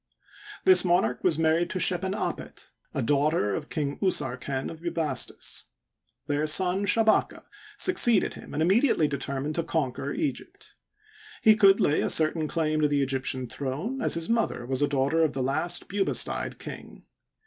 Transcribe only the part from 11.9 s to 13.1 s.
a certain claim to the